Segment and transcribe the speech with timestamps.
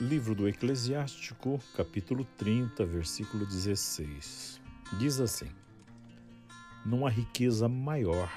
[0.00, 4.58] Livro do Eclesiástico, capítulo 30, versículo 16.
[4.98, 5.50] Diz assim:
[6.86, 8.32] Não há riqueza maior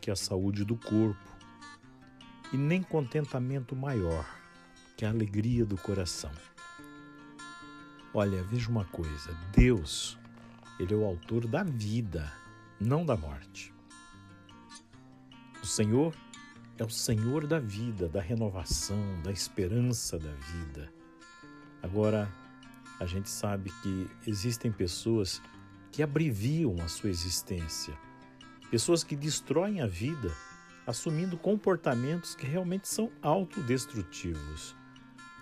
[0.00, 1.36] que a saúde do corpo,
[2.54, 4.26] e nem contentamento maior
[4.96, 6.32] que a alegria do coração.
[8.14, 10.18] Olha, veja uma coisa: Deus,
[10.80, 12.32] Ele é o autor da vida,
[12.80, 13.74] não da morte.
[15.62, 16.16] O Senhor
[16.78, 20.92] é o Senhor da vida, da renovação, da esperança da vida.
[21.82, 22.30] Agora,
[22.98, 25.40] a gente sabe que existem pessoas
[25.92, 27.96] que abreviam a sua existência,
[28.70, 30.32] pessoas que destroem a vida
[30.86, 34.74] assumindo comportamentos que realmente são autodestrutivos,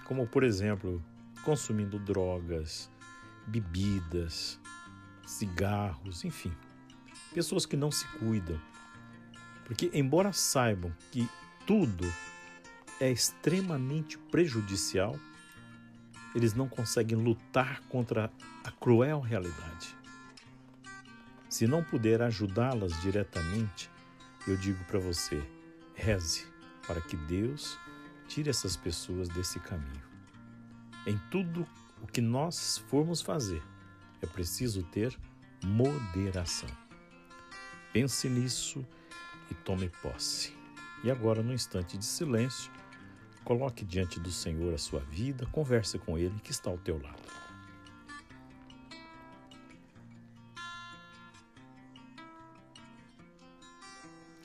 [0.04, 1.02] como, por exemplo,
[1.44, 2.90] consumindo drogas,
[3.46, 4.60] bebidas,
[5.26, 6.52] cigarros, enfim.
[7.34, 8.60] Pessoas que não se cuidam,
[9.72, 11.26] porque, embora saibam que
[11.66, 12.04] tudo
[13.00, 15.18] é extremamente prejudicial,
[16.34, 18.30] eles não conseguem lutar contra
[18.62, 19.96] a cruel realidade.
[21.48, 23.90] Se não puder ajudá-las diretamente,
[24.46, 25.42] eu digo para você:
[25.94, 26.46] reze
[26.86, 27.78] para que Deus
[28.28, 30.04] tire essas pessoas desse caminho.
[31.06, 31.66] Em tudo
[32.02, 33.62] o que nós formos fazer,
[34.20, 35.18] é preciso ter
[35.64, 36.68] moderação.
[37.90, 38.86] Pense nisso
[39.52, 40.52] e tome posse.
[41.04, 42.72] E agora, no instante de silêncio,
[43.44, 47.22] coloque diante do Senhor a sua vida, converse com Ele que está ao teu lado.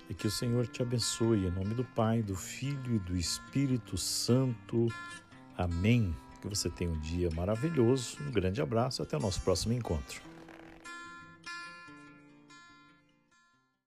[0.09, 3.97] E que o Senhor te abençoe em nome do Pai, do Filho e do Espírito
[3.97, 4.87] Santo.
[5.57, 6.15] Amém.
[6.41, 8.17] Que você tenha um dia maravilhoso.
[8.21, 10.21] Um grande abraço até o nosso próximo encontro.